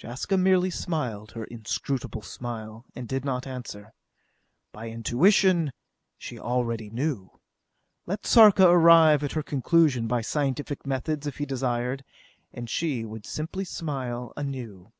Jaska 0.00 0.36
merely 0.36 0.70
smiled 0.70 1.32
her 1.32 1.42
inscrutable 1.42 2.22
smile, 2.22 2.86
and 2.94 3.08
did 3.08 3.24
not 3.24 3.44
answer. 3.44 3.92
By 4.70 4.88
intuition, 4.88 5.72
she 6.16 6.38
already 6.38 6.90
knew. 6.90 7.40
Let 8.06 8.24
Sarka 8.24 8.68
arrive 8.68 9.24
at 9.24 9.32
her 9.32 9.42
conclusion 9.42 10.06
by 10.06 10.20
scientific 10.20 10.86
methods 10.86 11.26
if 11.26 11.38
he 11.38 11.44
desired, 11.44 12.04
and 12.52 12.70
she 12.70 13.04
would 13.04 13.26
simply 13.26 13.64
smile 13.64 14.32
anew. 14.36 14.92